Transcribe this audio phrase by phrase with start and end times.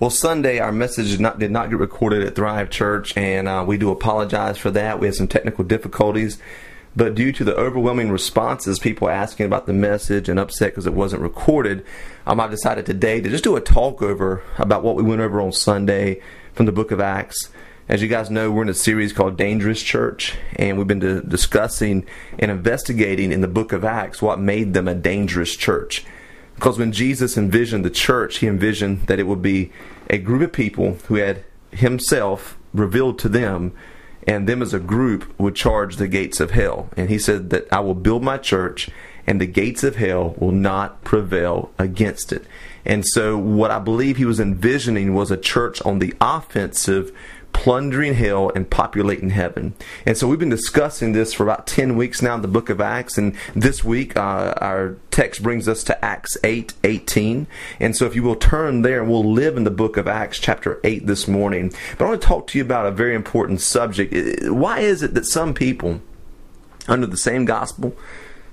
[0.00, 3.64] Well, Sunday our message did not, did not get recorded at Thrive Church, and uh,
[3.66, 5.00] we do apologize for that.
[5.00, 6.38] We had some technical difficulties,
[6.94, 10.94] but due to the overwhelming responses, people asking about the message and upset because it
[10.94, 11.84] wasn't recorded,
[12.28, 15.40] um, I've decided today to just do a talk over about what we went over
[15.40, 16.22] on Sunday
[16.52, 17.48] from the Book of Acts.
[17.88, 22.06] As you guys know, we're in a series called Dangerous Church, and we've been discussing
[22.38, 26.04] and investigating in the Book of Acts what made them a dangerous church.
[26.58, 29.70] Because when Jesus envisioned the church, he envisioned that it would be
[30.10, 33.72] a group of people who had himself revealed to them,
[34.26, 36.90] and them as a group would charge the gates of hell.
[36.96, 38.90] And he said that I will build my church,
[39.24, 42.44] and the gates of hell will not prevail against it.
[42.84, 47.16] And so, what I believe he was envisioning was a church on the offensive
[47.52, 49.74] plundering hell and populating heaven.
[50.06, 52.80] And so we've been discussing this for about 10 weeks now in the book of
[52.80, 53.18] Acts.
[53.18, 57.46] And this week, uh, our text brings us to Acts 8 18.
[57.80, 60.38] And so if you will turn there, and we'll live in the book of Acts,
[60.38, 61.72] chapter 8 this morning.
[61.96, 64.14] But I want to talk to you about a very important subject.
[64.48, 66.00] Why is it that some people,
[66.86, 67.96] under the same gospel,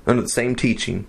[0.08, 1.06] under the same teaching,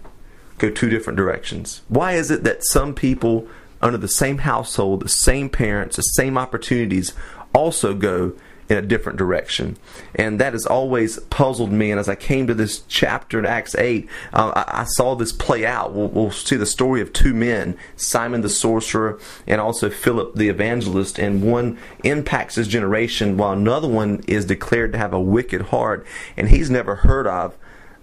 [0.59, 1.83] go two different directions?
[1.89, 3.49] Why is it that some people,
[3.83, 7.13] under the same household, the same parents, the same opportunities,
[7.57, 8.35] also go
[8.69, 9.77] in a different direction.
[10.15, 11.91] And that has always puzzled me.
[11.91, 15.33] And as I came to this chapter in Acts 8, uh, I, I, saw this
[15.33, 15.93] play out.
[15.93, 20.49] We'll, we'll, see the story of two men, Simon the sorcerer and also Philip the
[20.49, 21.19] evangelist.
[21.19, 26.05] And one impacts his generation while another one is declared to have a wicked heart
[26.37, 27.57] and he's never heard of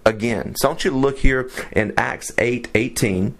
[0.06, 0.54] again.
[0.56, 3.36] So I want you to look here in Acts 8 18.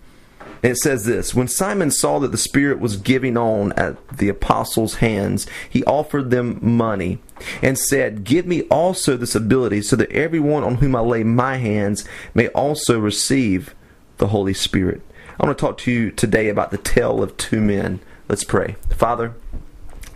[0.64, 4.96] It says this When Simon saw that the Spirit was giving on at the apostles'
[4.96, 7.18] hands, he offered them money
[7.60, 11.58] and said, Give me also this ability, so that everyone on whom I lay my
[11.58, 13.74] hands may also receive
[14.16, 15.02] the Holy Spirit.
[15.38, 18.00] I want to talk to you today about the tale of two men.
[18.26, 18.76] Let's pray.
[18.88, 19.34] Father,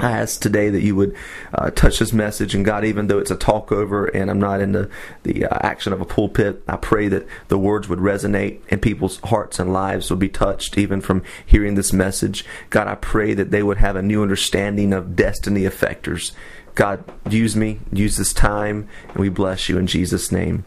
[0.00, 1.16] I ask today that you would
[1.52, 4.60] uh, touch this message, and God, even though it's a talk over and I'm not
[4.60, 4.88] in the,
[5.24, 9.18] the uh, action of a pulpit, I pray that the words would resonate and people's
[9.24, 12.44] hearts and lives would be touched even from hearing this message.
[12.70, 16.32] God, I pray that they would have a new understanding of destiny effectors.
[16.76, 20.64] God, use me, use this time, and we bless you in Jesus' name.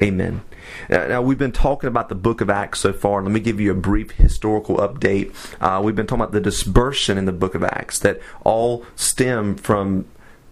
[0.00, 0.42] Amen.
[0.88, 3.22] Now, we've been talking about the book of Acts so far.
[3.22, 5.34] Let me give you a brief historical update.
[5.60, 9.56] Uh, we've been talking about the dispersion in the book of Acts that all stem
[9.56, 10.06] from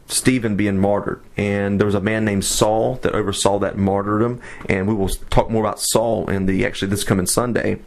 [0.09, 1.23] Stephen being martyred.
[1.37, 4.41] And there was a man named Saul that oversaw that martyrdom.
[4.69, 7.81] And we will talk more about Saul in the actually this coming Sunday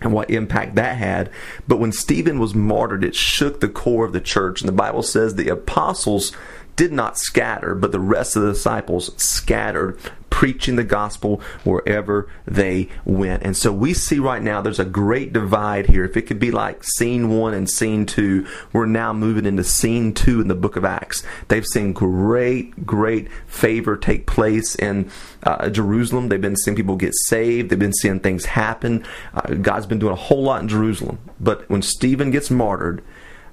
[0.00, 1.30] and what impact that had.
[1.66, 4.60] But when Stephen was martyred, it shook the core of the church.
[4.60, 6.32] And the Bible says the apostles
[6.76, 9.98] did not scatter, but the rest of the disciples scattered
[10.34, 13.44] preaching the gospel wherever they went.
[13.44, 16.04] And so we see right now there's a great divide here.
[16.04, 20.12] If it could be like scene one and scene two, we're now moving into scene
[20.12, 21.22] two in the book of Acts.
[21.46, 25.08] They've seen great, great favor take place in
[25.44, 26.30] uh, Jerusalem.
[26.30, 27.70] They've been seeing people get saved.
[27.70, 29.06] They've been seeing things happen.
[29.34, 31.20] Uh, God's been doing a whole lot in Jerusalem.
[31.38, 33.04] But when Stephen gets martyred,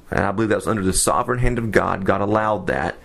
[0.09, 2.95] and I believe that was under the sovereign hand of God, God allowed that.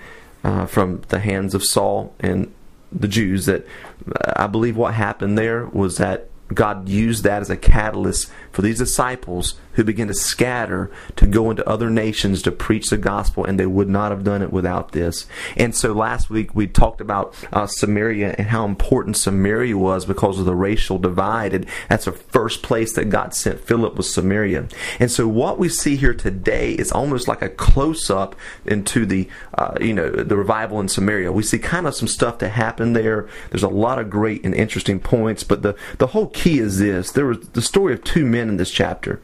[0.45, 2.55] Uh, from the hands of Saul and
[3.01, 3.67] the Jews that
[4.11, 8.63] uh, I believe what happened there was that God used that as a catalyst for
[8.63, 13.45] these disciples who began to scatter to go into other nations to preach the gospel,
[13.45, 15.27] and they would not have done it without this.
[15.57, 20.39] And so last week we talked about uh, Samaria and how important Samaria was because
[20.39, 24.69] of the racial divide, and that's the first place that God sent Philip was Samaria.
[24.99, 29.29] And so what we see here today is almost like a close up into the
[29.55, 31.33] uh, you know the revival in Samaria.
[31.33, 33.29] We see kind of some stuff that happened there.
[33.51, 37.11] There's a lot of great and interesting points, but the the whole key is this:
[37.11, 39.21] there was the story of two men in this chapter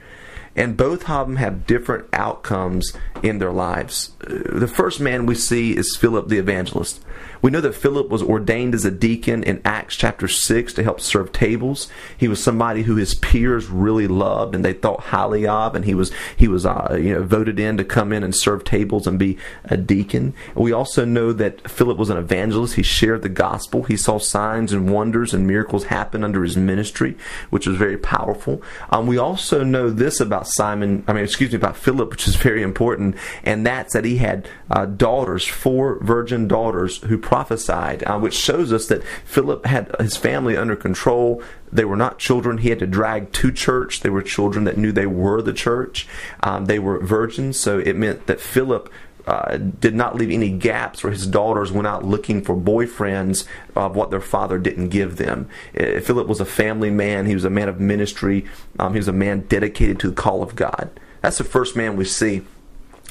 [0.54, 2.92] and both of them have different outcomes
[3.22, 4.12] in their lives.
[4.22, 7.02] Uh, the first man we see is Philip the evangelist.
[7.42, 11.00] We know that Philip was ordained as a deacon in Acts chapter 6 to help
[11.00, 11.88] serve tables.
[12.16, 15.94] He was somebody who his peers really loved and they thought highly of, and he
[15.94, 19.18] was he was uh, you know voted in to come in and serve tables and
[19.18, 20.34] be a deacon.
[20.54, 22.76] We also know that Philip was an evangelist.
[22.76, 23.82] He shared the gospel.
[23.82, 27.16] He saw signs and wonders and miracles happen under his ministry,
[27.50, 28.62] which was very powerful.
[28.90, 31.02] Um, we also know this about Simon.
[31.08, 34.48] I mean, excuse me, about Philip, which is very important, and that's that he had
[34.70, 40.18] uh, daughters, four virgin daughters who prophesied, uh, which shows us that Philip had his
[40.18, 41.42] family under control.
[41.72, 44.00] They were not children he had to drag to church.
[44.00, 46.06] They were children that knew they were the church.
[46.42, 48.92] Um, they were virgins, so it meant that Philip
[49.26, 53.96] uh, did not leave any gaps where his daughters went out looking for boyfriends of
[53.96, 55.48] what their father didn't give them.
[55.74, 57.24] Uh, Philip was a family man.
[57.24, 58.44] He was a man of ministry.
[58.78, 60.90] Um, he was a man dedicated to the call of God.
[61.22, 62.42] That's the first man we see.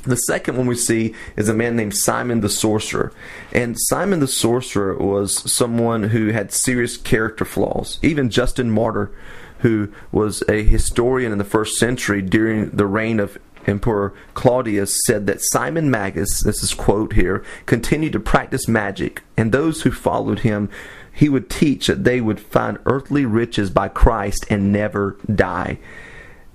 [0.04, 3.14] The second one we see is a man named Simon the Sorcerer.
[3.52, 8.00] And Simon the Sorcerer was someone who had serious character flaws.
[8.02, 9.12] Even Justin Martyr,
[9.60, 13.38] who was a historian in the first century during the reign of
[13.68, 19.52] Emperor Claudius said that Simon Magus, this is quote here, continued to practice magic, and
[19.52, 20.68] those who followed him,
[21.14, 25.78] he would teach that they would find earthly riches by Christ and never die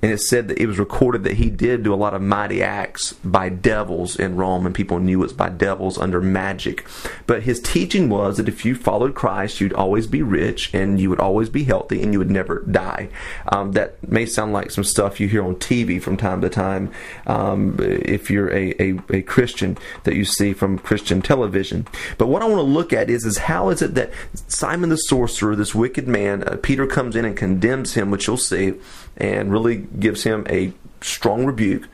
[0.02, 2.62] and it said that it was recorded that he did do a lot of mighty
[2.62, 6.87] acts by devils in Rome, and people knew it was by devils under magic.
[7.26, 11.08] But his teaching was that if you followed Christ, you'd always be rich, and you
[11.08, 13.08] would always be healthy, and you would never die.
[13.48, 16.93] Um, that may sound like some stuff you hear on TV from time to time,
[17.26, 21.87] um, if you're a, a, a Christian that you see from Christian television.
[22.19, 24.12] But what I want to look at is is how is it that
[24.46, 28.37] Simon the sorcerer, this wicked man, uh, Peter comes in and condemns him, which you'll
[28.37, 28.75] see
[29.16, 31.88] and really gives him a strong rebuke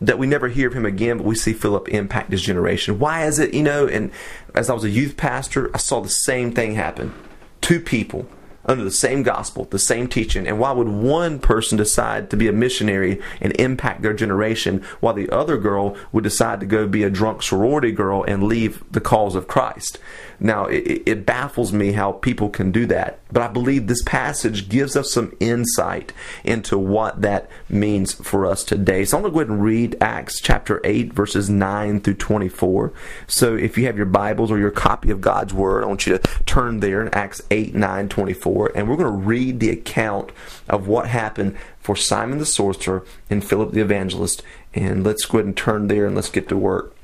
[0.00, 2.98] that we never hear of him again, but we see Philip impact his generation.
[2.98, 3.86] Why is it, you know?
[3.86, 4.12] And
[4.54, 7.12] as I was a youth pastor, I saw the same thing happen.
[7.60, 8.28] Two people
[8.68, 10.46] under the same gospel, the same teaching.
[10.46, 15.14] And why would one person decide to be a missionary and impact their generation while
[15.14, 19.00] the other girl would decide to go be a drunk sorority girl and leave the
[19.00, 19.98] cause of Christ?
[20.40, 24.68] Now, it, it, baffles me how people can do that, but I believe this passage
[24.68, 26.12] gives us some insight
[26.44, 29.04] into what that means for us today.
[29.04, 32.92] So I'm going to go ahead and read Acts chapter 8, verses 9 through 24.
[33.26, 36.16] So if you have your Bibles or your copy of God's Word, I want you
[36.16, 40.30] to turn there in Acts 8, 9, 24, and we're going to read the account
[40.68, 44.42] of what happened for Simon the sorcerer and Philip the evangelist.
[44.74, 46.94] And let's go ahead and turn there and let's get to work.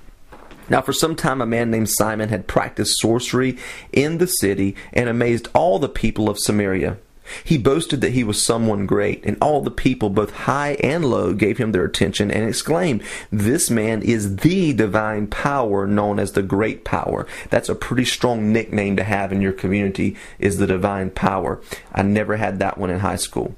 [0.69, 3.59] Now, for some time, a man named Simon had practiced sorcery
[3.93, 6.99] in the city and amazed all the people of Samaria.
[7.43, 11.33] He boasted that he was someone great, and all the people, both high and low,
[11.33, 16.43] gave him their attention and exclaimed, This man is the divine power known as the
[16.43, 17.27] great power.
[17.51, 21.61] That's a pretty strong nickname to have in your community, is the divine power.
[21.93, 23.55] I never had that one in high school.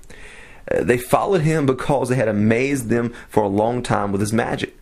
[0.71, 4.33] Uh, they followed him because they had amazed them for a long time with his
[4.33, 4.77] magic.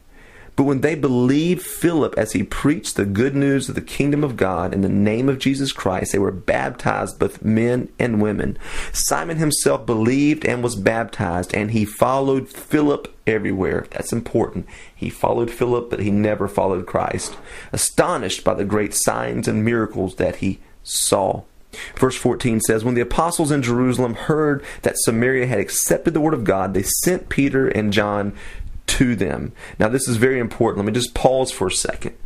[0.57, 4.37] But when they believed Philip as he preached the good news of the kingdom of
[4.37, 8.57] God in the name of Jesus Christ, they were baptized, both men and women.
[8.93, 13.87] Simon himself believed and was baptized, and he followed Philip everywhere.
[13.91, 14.67] That's important.
[14.95, 17.37] He followed Philip, but he never followed Christ,
[17.73, 21.43] astonished by the great signs and miracles that he saw.
[21.97, 26.35] Verse 14 says, When the apostles in Jerusalem heard that Samaria had accepted the word
[26.35, 28.33] of God, they sent Peter and John
[28.87, 29.53] to them.
[29.79, 30.85] Now, this is very important.
[30.85, 32.17] Let me just pause for a second.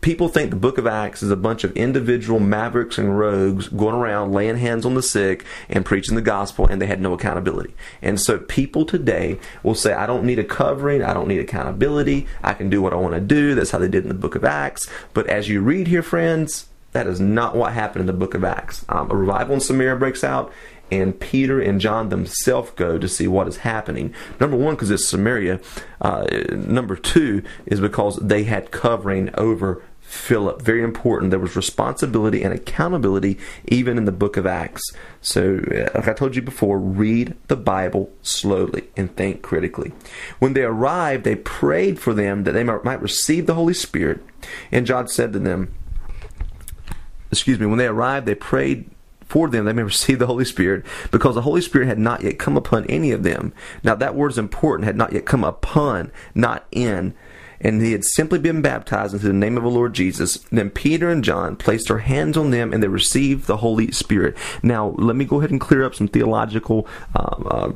[0.00, 3.94] People think the book of Acts is a bunch of individual mavericks and rogues going
[3.94, 7.74] around laying hands on the sick and preaching the gospel, and they had no accountability.
[8.00, 12.28] And so people today will say, I don't need a covering, I don't need accountability,
[12.42, 13.54] I can do what I want to do.
[13.54, 14.88] That's how they did in the book of Acts.
[15.12, 18.42] But as you read here, friends, that is not what happened in the book of
[18.42, 18.86] Acts.
[18.88, 20.50] Um, a revival in Samaria breaks out,
[20.90, 24.14] and Peter and John themselves go to see what is happening.
[24.38, 25.60] Number one, because it's Samaria.
[26.00, 30.60] Uh, number two is because they had covering over Philip.
[30.60, 31.30] Very important.
[31.30, 33.38] There was responsibility and accountability
[33.68, 34.82] even in the book of Acts.
[35.20, 39.92] So, uh, like I told you before, read the Bible slowly and think critically.
[40.40, 44.20] When they arrived, they prayed for them that they might receive the Holy Spirit.
[44.72, 45.72] And John said to them,
[47.30, 48.90] excuse me, when they arrived, they prayed
[49.30, 52.38] for them they may receive the Holy Spirit, because the Holy Spirit had not yet
[52.38, 53.52] come upon any of them.
[53.84, 57.14] Now that word is important, had not yet come upon, not in.
[57.62, 60.38] And he had simply been baptized into the name of the Lord Jesus.
[60.50, 64.34] Then Peter and John placed their hands on them and they received the Holy Spirit.
[64.62, 67.72] Now, let me go ahead and clear up some theological um, uh,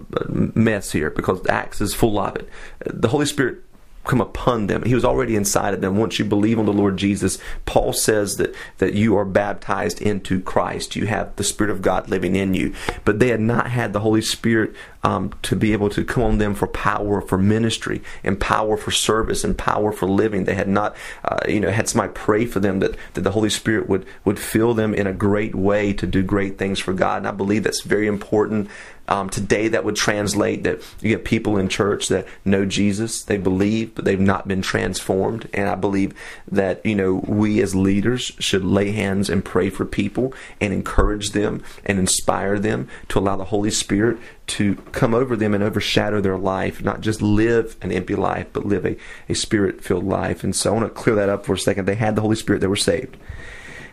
[0.54, 2.48] mess here because Acts is full of it.
[2.86, 3.62] The Holy Spirit
[4.04, 4.82] come upon them.
[4.84, 5.96] He was already inside of them.
[5.96, 10.40] Once you believe on the Lord Jesus, Paul says that, that you are baptized into
[10.40, 10.96] Christ.
[10.96, 12.74] You have the Spirit of God living in you.
[13.04, 16.38] But they had not had the Holy Spirit um, to be able to come on
[16.38, 20.44] them for power for ministry and power for service and power for living.
[20.44, 23.50] They had not, uh, you know, had somebody pray for them that, that the Holy
[23.50, 27.18] Spirit would, would fill them in a great way to do great things for God.
[27.18, 28.68] And I believe that's very important
[29.08, 33.36] um, today, that would translate that you get people in church that know Jesus, they
[33.36, 35.48] believe, but they've not been transformed.
[35.52, 36.14] And I believe
[36.50, 41.30] that, you know, we as leaders should lay hands and pray for people and encourage
[41.30, 46.20] them and inspire them to allow the Holy Spirit to come over them and overshadow
[46.20, 48.96] their life, not just live an empty life, but live a,
[49.28, 50.44] a spirit filled life.
[50.44, 51.86] And so I want to clear that up for a second.
[51.86, 53.16] They had the Holy Spirit, they were saved.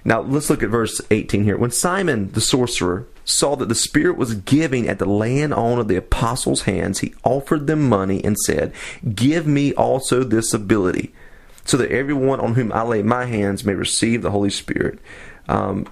[0.04, 1.58] Now let's look at verse 18 here.
[1.58, 5.88] When Simon the sorcerer saw that the Spirit was giving at the laying on of
[5.88, 8.74] the apostles' hands, he offered them money and said,
[9.14, 11.14] Give me also this ability,
[11.66, 15.00] so that everyone on whom I lay my hands may receive the Holy Spirit.
[15.48, 15.88] Um,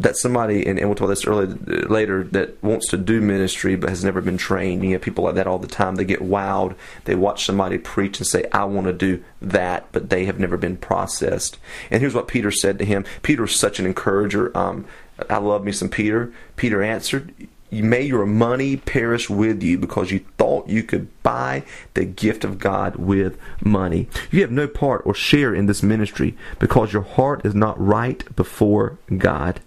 [0.00, 1.46] that somebody, and, and we'll talk about this earlier,
[1.88, 4.84] later, that wants to do ministry but has never been trained.
[4.84, 5.96] You have people like that all the time.
[5.96, 6.76] They get wowed.
[7.04, 10.56] They watch somebody preach and say, I want to do that, but they have never
[10.56, 11.58] been processed.
[11.90, 13.04] And here's what Peter said to him.
[13.22, 14.56] Peter was such an encourager.
[14.56, 14.86] Um,
[15.28, 16.32] I love me some Peter.
[16.56, 17.34] Peter answered,
[17.70, 21.64] May your money perish with you because you thought you could buy
[21.94, 24.08] the gift of God with money.
[24.30, 28.24] You have no part or share in this ministry because your heart is not right
[28.36, 29.60] before God.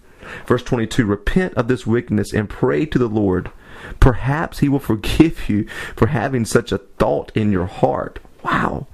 [0.46, 3.50] Verse 22 Repent of this wickedness and pray to the Lord.
[4.00, 8.20] Perhaps he will forgive you for having such a thought in your heart.
[8.42, 8.86] Wow.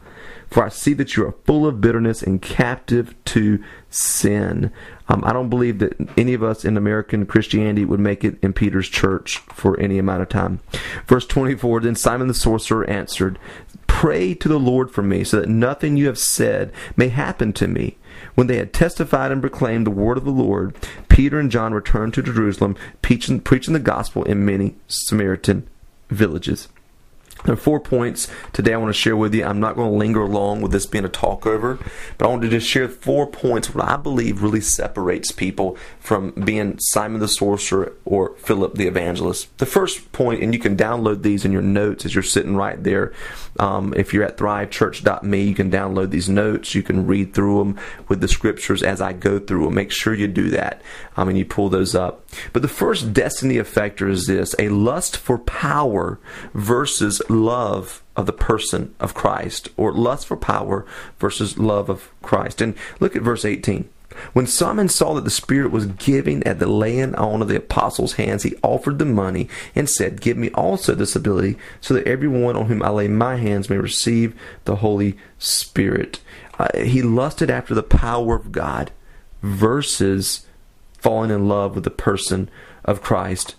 [0.50, 4.72] For I see that you are full of bitterness and captive to sin.
[5.08, 8.54] Um, I don't believe that any of us in American Christianity would make it in
[8.54, 10.60] Peter's church for any amount of time.
[11.06, 13.38] Verse 24 Then Simon the sorcerer answered,
[13.86, 17.66] Pray to the Lord for me, so that nothing you have said may happen to
[17.66, 17.98] me.
[18.38, 20.76] When they had testified and proclaimed the word of the Lord,
[21.08, 25.66] Peter and John returned to Jerusalem, preaching, preaching the gospel in many Samaritan
[26.08, 26.68] villages.
[27.44, 29.44] There are four points today I want to share with you.
[29.44, 31.78] I'm not going to linger long with this being a talk over,
[32.16, 36.32] but I want to just share four points what I believe really separates people from
[36.32, 39.56] being Simon the sorcerer or Philip the evangelist.
[39.58, 42.82] The first point, and you can download these in your notes as you're sitting right
[42.82, 43.12] there.
[43.58, 46.74] Um, if you're at thrivechurch.me, you can download these notes.
[46.74, 47.78] You can read through them
[48.08, 49.74] with the scriptures as I go through them.
[49.74, 50.82] Make sure you do that
[51.16, 52.24] um, and you pull those up.
[52.52, 56.18] But the first destiny effector is this a lust for power
[56.52, 60.84] versus love of the person of Christ, or lust for power
[61.18, 62.60] versus love of Christ.
[62.60, 63.88] And look at verse 18.
[64.32, 68.14] When Simon saw that the Spirit was giving at the laying on of the apostles'
[68.14, 72.56] hands, he offered them money and said, Give me also this ability, so that everyone
[72.56, 76.20] on whom I lay my hands may receive the Holy Spirit.
[76.58, 78.90] Uh, he lusted after the power of God
[79.42, 80.46] versus
[80.98, 82.50] falling in love with the person
[82.84, 83.54] of Christ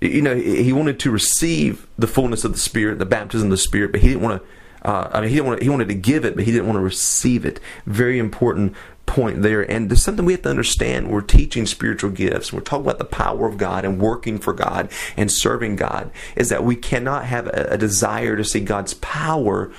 [0.00, 3.56] you know, he wanted to receive the fullness of the Spirit, the baptism of the
[3.56, 4.48] Spirit, but he didn't want to.
[4.82, 5.58] Uh, I mean, he didn't want.
[5.58, 7.60] To, he wanted to give it, but he didn't want to receive it.
[7.84, 9.68] Very important point there.
[9.70, 11.10] And there's something we have to understand.
[11.10, 12.52] We're teaching spiritual gifts.
[12.52, 16.10] We're talking about the power of God and working for God and serving God.
[16.34, 19.70] Is that we cannot have a, a desire to see God's power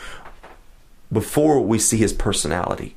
[1.11, 2.95] before we see His personality.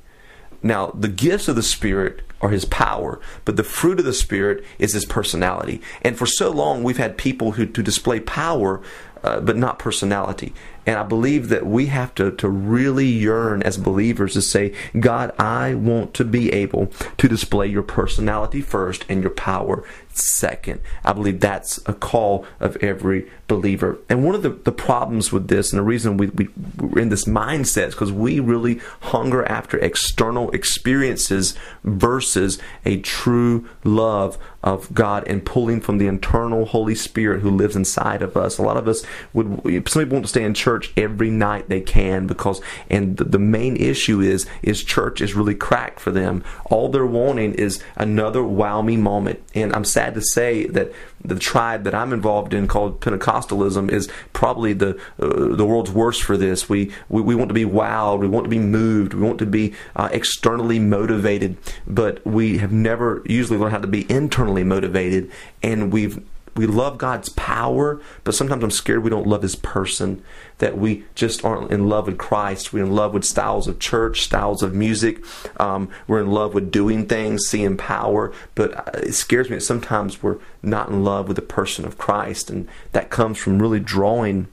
[0.62, 4.62] Now, the gifts of the Spirit are his power, but the fruit of the Spirit
[4.78, 5.80] is his personality.
[6.02, 8.82] And for so long, we've had people who to display power,
[9.22, 10.52] uh, but not personality.
[10.86, 15.32] And I believe that we have to, to really yearn as believers to say, God,
[15.38, 19.82] I want to be able to display your personality first and your power
[20.16, 20.80] second.
[21.04, 23.99] I believe that's a call of every believer.
[24.09, 27.09] And one of the, the problems with this, and the reason we, we, we're in
[27.09, 34.92] this mindset is because we really hunger after external experiences versus a true love of
[34.94, 38.56] God and pulling from the internal Holy Spirit who lives inside of us.
[38.56, 39.47] A lot of us would,
[39.88, 43.38] some people want to stay in church every night they can because, and the, the
[43.38, 46.42] main issue is, is church is really cracked for them.
[46.66, 49.42] All they're wanting is another wow me moment.
[49.54, 50.92] And I'm sad to say that
[51.25, 56.23] the tribe that I'm involved in called Pentecostalism is probably the uh, the world's worst
[56.23, 56.68] for this.
[56.68, 59.46] We, we we want to be wowed, we want to be moved, we want to
[59.46, 61.56] be uh, externally motivated,
[61.87, 65.30] but we have never usually learned how to be internally motivated,
[65.62, 66.23] and we've
[66.56, 70.23] we love God's power, but sometimes I'm scared we don't love His person.
[70.58, 72.73] That we just aren't in love with Christ.
[72.73, 75.25] We're in love with styles of church, styles of music.
[75.58, 78.32] Um, we're in love with doing things, seeing power.
[78.54, 81.99] But uh, it scares me that sometimes we're not in love with the person of
[81.99, 84.46] Christ, and that comes from really drawing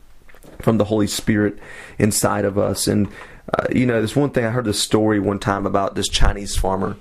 [0.59, 1.59] from the Holy Spirit
[1.99, 2.87] inside of us.
[2.87, 3.07] And
[3.53, 6.55] uh, you know, there's one thing I heard this story one time about this Chinese
[6.55, 6.97] farmer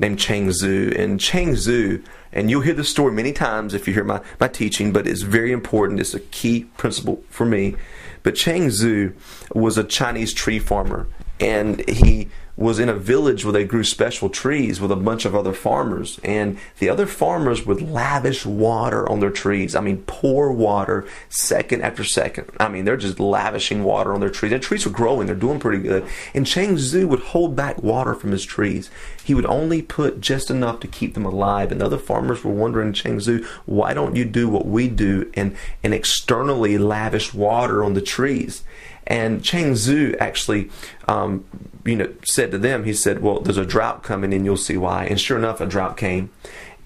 [0.00, 2.02] named Cheng Zhu, and Cheng Zhu
[2.32, 5.22] and you'll hear this story many times if you hear my, my teaching, but it's
[5.22, 6.00] very important.
[6.00, 7.76] It's a key principle for me.
[8.22, 9.14] But Cheng Zhu
[9.54, 11.08] was a Chinese tree farmer,
[11.40, 12.28] and he
[12.60, 16.20] was in a village where they grew special trees with a bunch of other farmers.
[16.22, 19.74] And the other farmers would lavish water on their trees.
[19.74, 22.50] I mean, pour water second after second.
[22.60, 24.50] I mean, they're just lavishing water on their trees.
[24.50, 26.06] Their trees were growing, they're doing pretty good.
[26.34, 28.90] And Cheng Zhu would hold back water from his trees.
[29.24, 31.72] He would only put just enough to keep them alive.
[31.72, 35.30] And the other farmers were wondering, Cheng Zhu, why don't you do what we do
[35.32, 38.62] and, and externally lavish water on the trees?
[39.10, 40.70] And Cheng Zhu actually,
[41.08, 41.44] um,
[41.84, 44.76] you know, said to them, he said, "Well, there's a drought coming, and you'll see
[44.76, 46.30] why." And sure enough, a drought came,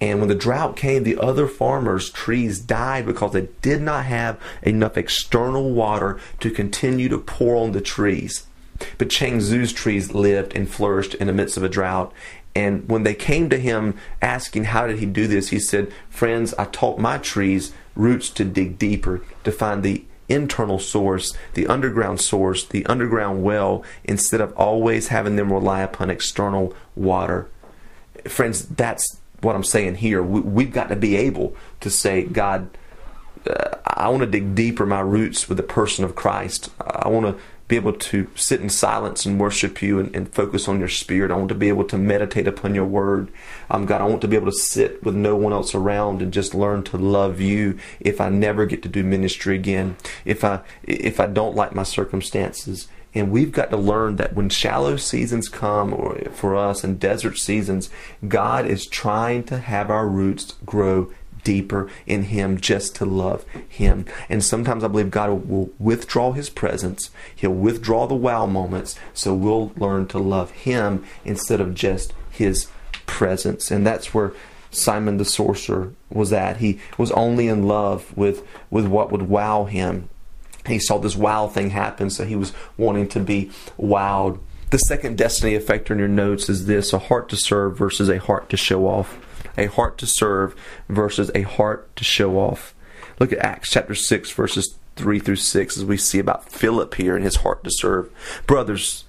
[0.01, 4.37] And when the drought came, the other farmers' trees died because they did not have
[4.61, 8.45] enough external water to continue to pour on the trees.
[8.97, 12.11] But Chang Zhu's trees lived and flourished in the midst of a drought.
[12.53, 16.53] And when they came to him asking how did he do this, he said, Friends,
[16.55, 22.21] I taught my trees roots to dig deeper, to find the internal source, the underground
[22.21, 27.47] source, the underground well, instead of always having them rely upon external water.
[28.25, 30.23] Friends, that's what I'm saying here.
[30.23, 32.69] We, have got to be able to say, God,
[33.47, 36.71] uh, I want to dig deeper my roots with the person of Christ.
[36.81, 40.67] I want to be able to sit in silence and worship you and, and, focus
[40.67, 41.31] on your spirit.
[41.31, 43.31] I want to be able to meditate upon your word.
[43.71, 46.31] Um, God, I want to be able to sit with no one else around and
[46.31, 49.97] just learn to love you if I never get to do ministry again.
[50.25, 52.87] If I if I don't like my circumstances.
[53.15, 57.37] And we've got to learn that when shallow seasons come or for us and desert
[57.37, 57.89] seasons,
[58.27, 61.13] God is trying to have our roots grow
[61.45, 64.05] deeper in Him just to love Him.
[64.27, 69.33] And sometimes I believe God will withdraw His presence, He'll withdraw the wow moments, so
[69.33, 72.67] we'll learn to love Him instead of just His
[73.05, 73.71] presence.
[73.71, 74.33] And that's where
[74.71, 76.57] Simon the sorcerer was at.
[76.57, 80.09] He was only in love with, with what would wow him.
[80.67, 84.39] He saw this wow thing happen, so he was wanting to be wowed.
[84.71, 88.17] The second destiny effector in your notes is this a heart to serve versus a
[88.17, 89.17] heart to show off
[89.57, 90.55] a heart to serve
[90.89, 92.73] versus a heart to show off.
[93.19, 97.15] Look at Acts chapter 6, verses 3 through 6, as we see about Philip here
[97.15, 98.11] and his heart to serve.
[98.45, 99.05] Brothers,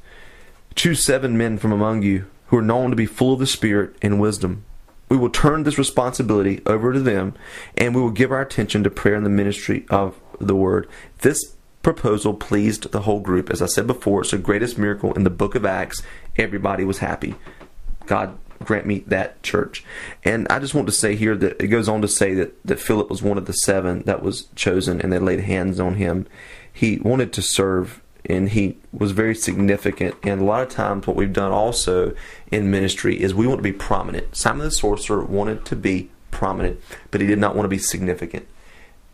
[0.74, 3.96] choose seven men from among you who are known to be full of the Spirit
[4.02, 4.64] and wisdom.
[5.08, 7.34] We will turn this responsibility over to them,
[7.76, 10.88] and we will give our attention to prayer and the ministry of the word.
[11.20, 13.48] This proposal pleased the whole group.
[13.48, 16.02] As I said before, it's the greatest miracle in the book of Acts.
[16.36, 17.36] Everybody was happy.
[18.06, 19.84] God grant me that church.
[20.24, 22.80] And I just want to say here that it goes on to say that, that
[22.80, 26.26] Philip was one of the seven that was chosen and they laid hands on him.
[26.72, 30.16] He wanted to serve and he was very significant.
[30.22, 32.14] And a lot of times, what we've done also
[32.50, 34.34] in ministry is we want to be prominent.
[34.34, 36.80] Simon the sorcerer wanted to be prominent,
[37.10, 38.46] but he did not want to be significant.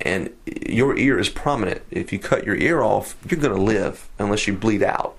[0.01, 1.83] And your ear is prominent.
[1.90, 5.16] If you cut your ear off, you're going to live unless you bleed out.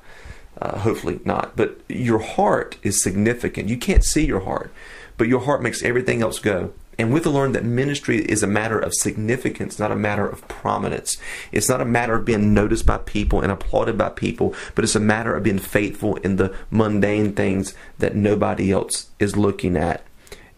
[0.62, 1.56] Uh, hopefully not.
[1.56, 3.70] But your heart is significant.
[3.70, 4.72] You can't see your heart,
[5.18, 6.74] but your heart makes everything else go.
[7.00, 11.18] And we've learned that ministry is a matter of significance, not a matter of prominence.
[11.52, 14.96] It's not a matter of being noticed by people and applauded by people, but it's
[14.96, 20.06] a matter of being faithful in the mundane things that nobody else is looking at.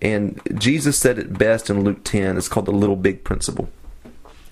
[0.01, 2.37] And Jesus said it best in Luke 10.
[2.37, 3.69] It's called the little big principle.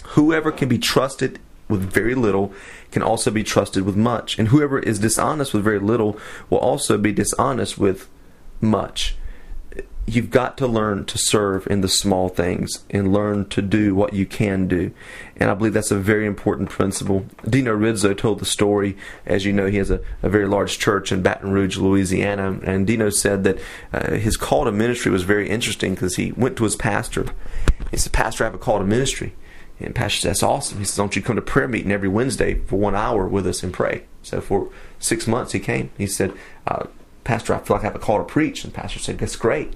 [0.10, 1.40] Whoever can be trusted
[1.74, 2.54] with very little
[2.92, 4.38] can also be trusted with much.
[4.38, 6.18] And whoever is dishonest with very little
[6.50, 8.08] will also be dishonest with
[8.62, 9.16] much.
[10.06, 14.14] You've got to learn to serve in the small things and learn to do what
[14.14, 14.92] you can do.
[15.38, 17.26] And I believe that's a very important principle.
[17.50, 18.98] Dino Rizzo told the story.
[19.26, 22.60] As you know, he has a, a very large church in Baton Rouge, Louisiana.
[22.64, 23.60] And Dino said that
[23.94, 27.26] uh, his call to ministry was very interesting because he went to his pastor.
[27.90, 29.34] He said, Pastor, I have a call to ministry.
[29.80, 30.80] And Pastor said, That's awesome.
[30.80, 33.64] He says, Don't you come to prayer meeting every Wednesday for one hour with us
[33.64, 34.06] and pray?
[34.22, 35.90] So for six months he came.
[35.98, 36.34] He said,
[36.68, 36.86] uh,
[37.24, 38.64] Pastor, I feel like I have a call to preach.
[38.64, 39.74] And Pastor said, That's great.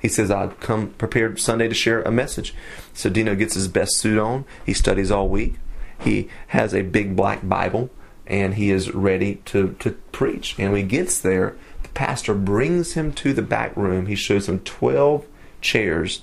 [0.00, 2.54] He says, i would come prepared Sunday to share a message.
[2.94, 4.44] So Dino gets his best suit on.
[4.64, 5.56] He studies all week.
[5.98, 7.90] He has a big black Bible
[8.26, 10.58] and he is ready to, to preach.
[10.58, 14.06] And when he gets there, the pastor brings him to the back room.
[14.06, 15.26] He shows him 12
[15.60, 16.22] chairs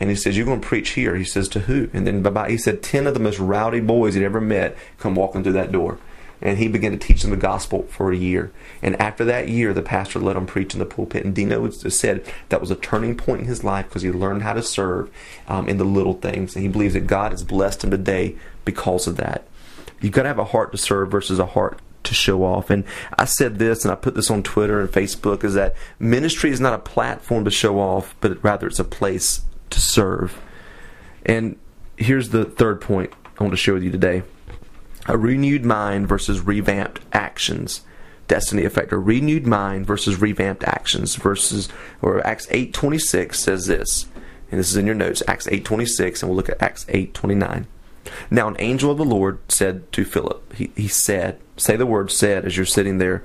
[0.00, 1.16] and he says, You're going to preach here.
[1.16, 1.88] He says, To who?
[1.92, 5.14] And then bye he said, 10 of the most rowdy boys he'd ever met come
[5.14, 5.98] walking through that door.
[6.42, 8.52] And he began to teach them the gospel for a year.
[8.82, 11.24] And after that year, the pastor let him preach in the pulpit.
[11.24, 14.52] And Dino said that was a turning point in his life because he learned how
[14.52, 15.10] to serve
[15.48, 16.54] um, in the little things.
[16.54, 19.46] And he believes that God has blessed him today because of that.
[20.00, 22.68] You've got to have a heart to serve versus a heart to show off.
[22.68, 22.84] And
[23.16, 26.60] I said this, and I put this on Twitter and Facebook, is that ministry is
[26.60, 30.40] not a platform to show off, but rather it's a place to serve.
[31.24, 31.56] And
[31.96, 34.22] here's the third point I want to share with you today
[35.06, 37.82] a renewed mind versus revamped actions.
[38.26, 38.90] Destiny effect.
[38.92, 41.16] A renewed mind versus revamped actions.
[41.16, 41.68] Versus
[42.00, 44.06] or Acts eight twenty six says this,
[44.50, 45.22] and this is in your notes.
[45.28, 47.66] Acts eight twenty six, and we'll look at Acts eight twenty nine.
[48.30, 52.10] Now an angel of the Lord said to Philip, he, he said, say the word
[52.10, 53.22] said as you're sitting there,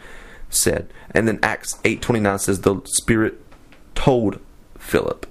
[0.49, 0.91] said.
[1.11, 3.41] And then Acts eight twenty nine says the Spirit
[3.95, 4.41] told
[4.77, 5.25] Philip.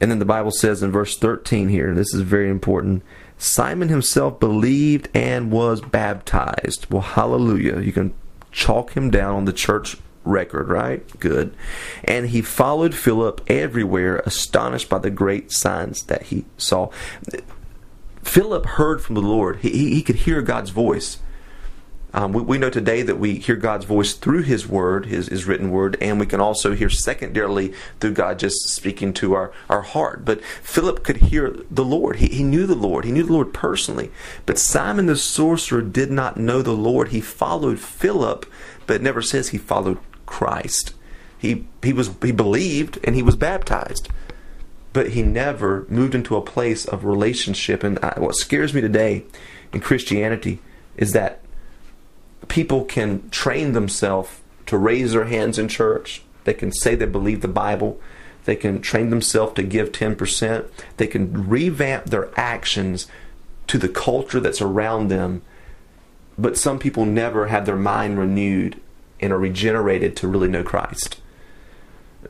[0.00, 3.02] And then the Bible says in verse 13 here, this is very important
[3.40, 6.86] Simon himself believed and was baptized.
[6.90, 7.80] Well, hallelujah.
[7.80, 8.12] You can
[8.52, 11.18] chalk him down on the church record, right?
[11.18, 11.54] Good.
[12.04, 16.90] And he followed Philip everywhere, astonished by the great signs that he saw.
[18.22, 19.60] Philip heard from the Lord.
[19.60, 21.18] He, he, he could hear God's voice.
[22.12, 25.44] Um, we, we, know today that we hear God's voice through His Word, His, His
[25.46, 29.82] written Word, and we can also hear secondarily through God just speaking to our, our
[29.82, 30.24] heart.
[30.24, 32.16] But Philip could hear the Lord.
[32.16, 33.04] He, he knew the Lord.
[33.04, 34.10] He knew the Lord personally.
[34.44, 37.08] But Simon the sorcerer did not know the Lord.
[37.08, 38.44] He followed Philip,
[38.86, 40.94] but never says he followed Christ.
[41.38, 44.08] He, he, was, he believed and he was baptized
[44.92, 47.84] but he never moved into a place of relationship.
[47.84, 49.24] And I, what scares me today
[49.72, 50.58] in Christianity
[50.96, 51.40] is that
[52.50, 56.22] people can train themselves to raise their hands in church.
[56.44, 57.98] They can say they believe the Bible.
[58.44, 60.68] They can train themselves to give 10%.
[60.98, 63.06] They can revamp their actions
[63.68, 65.42] to the culture that's around them.
[66.36, 68.80] But some people never have their mind renewed
[69.20, 71.20] and are regenerated to really know Christ.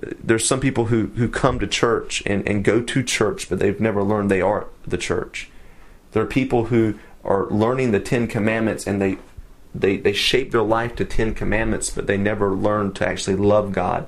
[0.01, 3.81] There's some people who, who come to church and, and go to church, but they've
[3.81, 5.51] never learned they are the church.
[6.13, 9.19] There are people who are learning the Ten Commandments and they
[9.75, 13.73] they, they shape their life to Ten Commandments, but they never learn to actually love
[13.73, 14.07] God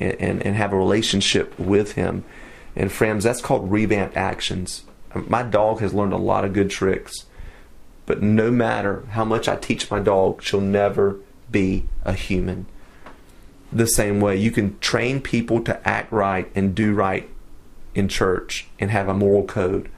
[0.00, 2.24] and, and, and have a relationship with Him.
[2.76, 4.84] And friends, that's called revamped actions.
[5.14, 7.26] My dog has learned a lot of good tricks,
[8.06, 12.66] but no matter how much I teach my dog, she'll never be a human.
[13.72, 17.28] The same way, you can train people to act right and do right
[17.94, 19.88] in church and have a moral code.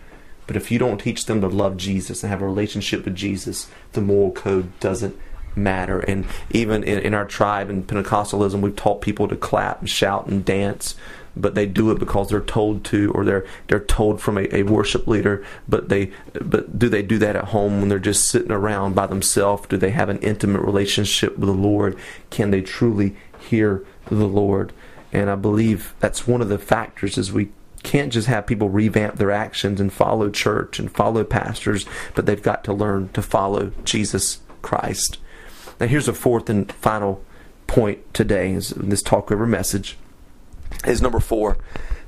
[0.47, 3.69] But if you don't teach them to love Jesus and have a relationship with Jesus,
[3.93, 5.17] the moral code doesn't
[5.57, 6.01] matter.
[6.01, 10.27] And even in, in our tribe in Pentecostalism, we've taught people to clap and shout
[10.27, 10.95] and dance,
[11.35, 14.63] but they do it because they're told to, or they're they're told from a, a
[14.63, 15.45] worship leader.
[15.69, 19.07] But they but do they do that at home when they're just sitting around by
[19.07, 19.67] themselves?
[19.69, 21.99] Do they have an intimate relationship with the Lord?
[22.31, 24.73] Can they truly hear the Lord?
[25.13, 27.51] And I believe that's one of the factors as we
[27.87, 32.43] can't just have people revamp their actions and follow church and follow pastors, but they've
[32.43, 35.19] got to learn to follow Jesus Christ.
[35.79, 37.25] Now, here's a fourth and final
[37.69, 39.97] point today is this talk over message.
[40.85, 41.59] Is number four,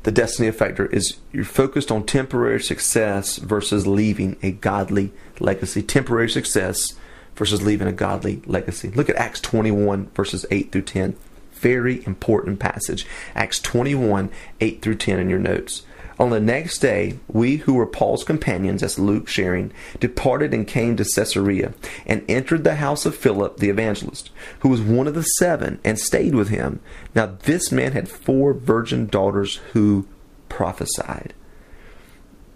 [0.02, 5.80] the destiny effector is you're focused on temporary success versus leaving a godly legacy.
[5.80, 6.94] Temporary success
[7.36, 8.90] versus leaving a godly legacy.
[8.90, 11.16] Look at Acts 21 verses 8 through 10
[11.58, 13.06] very important passage.
[13.34, 15.82] Acts 21, 8 through 10 in your notes.
[16.18, 20.96] On the next day, we who were Paul's companions, as Luke sharing, departed and came
[20.96, 21.74] to Caesarea,
[22.06, 25.96] and entered the house of Philip the evangelist, who was one of the seven, and
[25.98, 26.80] stayed with him.
[27.14, 30.08] Now this man had four virgin daughters who
[30.48, 31.34] prophesied.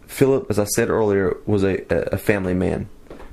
[0.06, 2.88] Philip, as I said earlier, was a, a family man.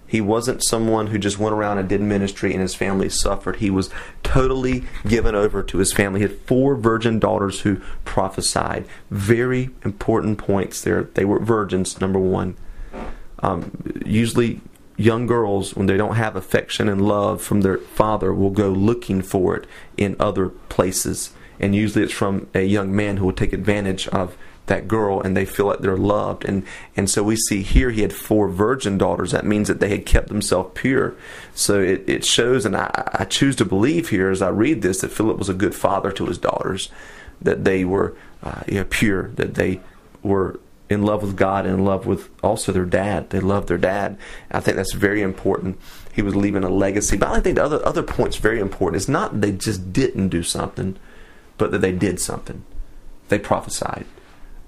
[0.10, 3.58] He wasn't someone who just went around and did ministry and his family suffered.
[3.58, 3.92] He was
[4.24, 6.22] totally given over to his family.
[6.22, 8.88] He had four virgin daughters who prophesied.
[9.12, 11.04] Very important points there.
[11.04, 12.58] They were virgins, number one.
[13.44, 13.72] Um,
[14.04, 14.62] usually,
[14.98, 19.22] young girls, when they don't have affection and love from their father, will go looking
[19.22, 21.34] for it in other places.
[21.60, 24.36] And usually, it's from a young man who will take advantage of
[24.70, 26.46] that girl and they feel like they're loved.
[26.46, 29.32] And, and so we see here he had four virgin daughters.
[29.32, 31.16] That means that they had kept themselves pure.
[31.54, 35.02] So it, it shows, and I, I choose to believe here as I read this,
[35.02, 36.90] that Philip was a good father to his daughters,
[37.42, 39.82] that they were uh, pure, that they
[40.24, 43.30] were in love with God and in love with also their dad.
[43.30, 44.18] They loved their dad.
[44.50, 45.80] I think that's very important.
[46.14, 47.18] He was leaving a legacy.
[47.18, 48.98] But I think the other other point's very important.
[49.00, 50.98] It's not that they just didn't do something,
[51.58, 52.64] but that they did something.
[53.28, 54.06] They prophesied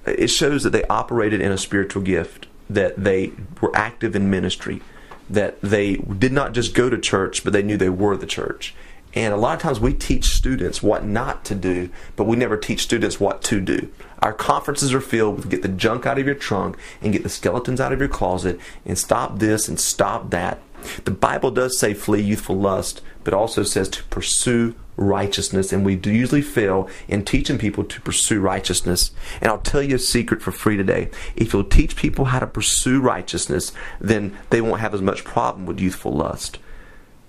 [0.05, 4.81] it shows that they operated in a spiritual gift, that they were active in ministry,
[5.29, 8.73] that they did not just go to church, but they knew they were the church.
[9.13, 12.55] And a lot of times we teach students what not to do, but we never
[12.55, 13.91] teach students what to do.
[14.19, 17.29] Our conferences are filled with get the junk out of your trunk and get the
[17.29, 20.59] skeletons out of your closet and stop this and stop that.
[21.03, 25.99] The Bible does say flee youthful lust, but also says to pursue righteousness, and we
[26.03, 29.11] usually fail in teaching people to pursue righteousness.
[29.41, 31.09] And I'll tell you a secret for free today.
[31.35, 35.65] If you'll teach people how to pursue righteousness, then they won't have as much problem
[35.65, 36.59] with youthful lust.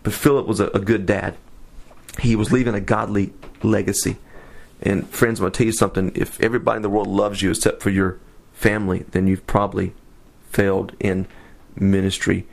[0.03, 1.37] But Philip was a, a good dad.
[2.21, 3.33] He was leaving a godly
[3.63, 4.19] legacy.
[4.83, 6.13] And friends, I'm going to tell you something.
[6.15, 8.19] If everybody in the world loves you except for your
[8.53, 9.95] family, then you've probably
[10.51, 11.27] failed in
[11.77, 12.47] ministry.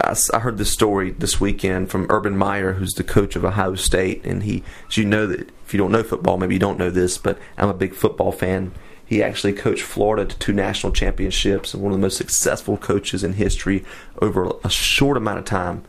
[0.00, 3.74] I, I heard this story this weekend from Urban Meyer, who's the coach of Ohio
[3.74, 6.90] State, and he, you know that if you don't know football, maybe you don't know
[6.90, 8.72] this, but I'm a big football fan.
[9.04, 13.24] He actually coached Florida to two national championships and one of the most successful coaches
[13.24, 13.84] in history
[14.20, 15.84] over a short amount of time.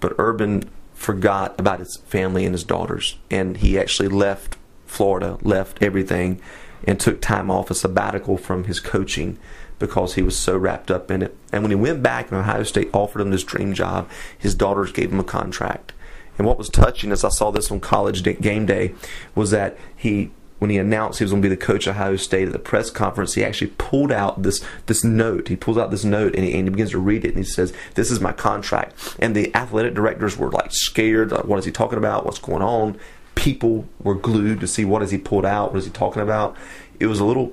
[0.00, 5.82] But Urban forgot about his family and his daughters, and he actually left Florida, left
[5.82, 6.40] everything,
[6.84, 9.38] and took time off a sabbatical from his coaching
[9.82, 11.36] because he was so wrapped up in it.
[11.52, 14.92] And when he went back and Ohio State offered him this dream job, his daughters
[14.92, 15.92] gave him a contract.
[16.38, 18.94] And what was touching, as I saw this on college game day,
[19.34, 22.14] was that he when he announced he was going to be the coach of Ohio
[22.14, 25.48] State at the press conference, he actually pulled out this this note.
[25.48, 27.44] He pulls out this note and he, and he begins to read it, and he
[27.44, 31.32] says, "This is my contract." And the athletic directors were like scared.
[31.32, 32.24] Like, what is he talking about?
[32.24, 32.96] What's going on?
[33.34, 35.72] People were glued to see what is he pulled out.
[35.72, 36.56] What is he talking about?
[37.00, 37.52] It was a little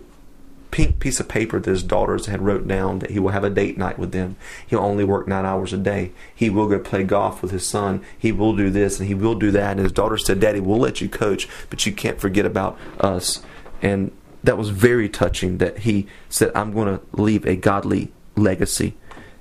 [0.80, 3.50] pink piece of paper that his daughters had wrote down that he will have a
[3.50, 4.38] date night with them.
[4.66, 6.12] He'll only work nine hours a day.
[6.34, 8.02] He will go play golf with his son.
[8.18, 9.72] He will do this and he will do that.
[9.72, 13.42] And his daughter said, Daddy, we'll let you coach, but you can't forget about us.
[13.82, 18.96] And that was very touching that he said, I'm going to leave a godly legacy.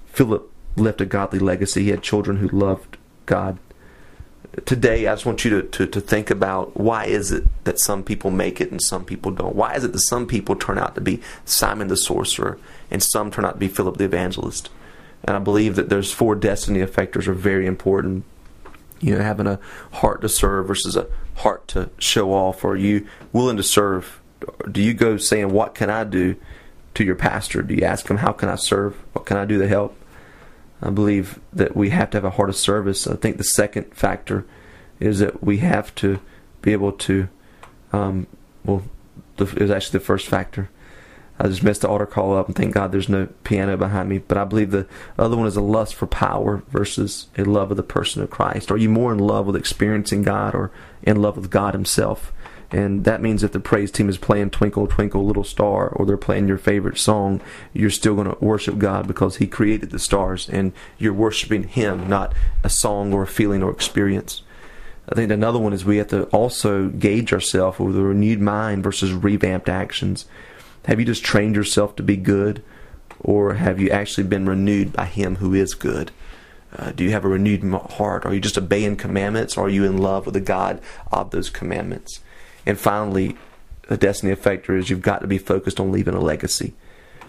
[0.07, 1.85] Philip left a godly legacy.
[1.85, 2.97] He had children who loved
[3.27, 3.59] God
[4.67, 8.03] today I just want you to, to, to, think about why is it that some
[8.03, 9.55] people make it and some people don't?
[9.55, 12.59] Why is it that some people turn out to be Simon the sorcerer
[12.91, 14.71] and some turn out to be Philip the evangelist?
[15.25, 18.25] And I believe that those four destiny effectors are very important.
[19.01, 19.61] You know, having a
[19.93, 22.65] heart to serve versus a heart to show off.
[22.65, 24.21] Are you willing to serve?
[24.71, 26.37] Do you go saying, What can I do
[26.95, 27.63] to your pastor?
[27.63, 28.95] Do you ask him, How can I serve?
[29.13, 29.97] What can I do to help?
[30.83, 33.07] I believe that we have to have a heart of service.
[33.07, 34.47] I think the second factor
[35.01, 36.21] is that we have to
[36.63, 37.29] be able to,
[37.93, 38.27] um,
[38.65, 38.83] well,
[39.37, 40.71] the, it was actually the first factor.
[41.41, 44.19] I just messed the altar call up and thank God there's no piano behind me.
[44.19, 47.77] But I believe the other one is a lust for power versus a love of
[47.77, 48.73] the person of Christ.
[48.73, 52.33] Are you more in love with experiencing God or in love with God Himself?
[52.71, 56.19] And that means if the praise team is playing Twinkle, Twinkle, Little Star, or they're
[56.19, 57.41] playing your favorite song,
[57.73, 62.09] you're still going to worship God because He created the stars and you're worshiping Him,
[62.09, 64.43] not a song or a feeling or experience.
[65.09, 68.83] I think another one is we have to also gauge ourselves with a renewed mind
[68.83, 70.27] versus revamped actions.
[70.85, 72.63] Have you just trained yourself to be good,
[73.19, 76.11] or have you actually been renewed by Him who is good?
[76.77, 78.27] Uh, do you have a renewed heart?
[78.27, 79.57] Are you just obeying commandments?
[79.57, 82.21] Or are you in love with the God of those commandments?
[82.69, 83.37] And finally,
[83.89, 86.75] a destiny effector is you've got to be focused on leaving a legacy.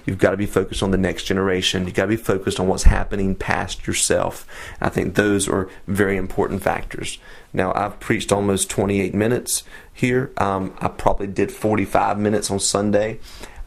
[0.06, 1.86] You've got to be focused on the next generation.
[1.86, 4.46] You've got to be focused on what's happening past yourself.
[4.82, 7.20] I think those are very important factors.
[7.54, 10.32] Now, I've preached almost 28 minutes here.
[10.38, 13.20] Um, I probably did 45 minutes on Sunday.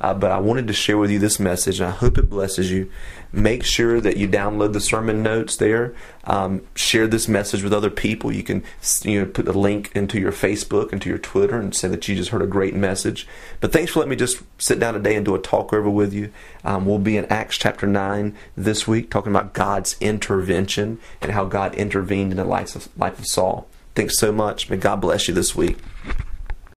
[0.02, 2.72] Uh, but I wanted to share with you this message, and I hope it blesses
[2.72, 2.90] you.
[3.30, 5.94] Make sure that you download the sermon notes there.
[6.24, 8.32] Um, share this message with other people.
[8.32, 8.64] You can
[9.04, 12.16] you know put the link into your Facebook, into your Twitter, and say that you
[12.16, 13.28] just heard a great message.
[13.60, 16.12] But thanks for letting me just sit down today and do a talk over with
[16.12, 16.32] you.
[16.64, 21.44] Um, we'll be in Acts chapter nine this week, talking about God's intervention and how
[21.44, 23.68] God intervened in the life of, life of Saul.
[23.94, 24.68] Thanks so much.
[24.68, 25.78] May God bless you this week.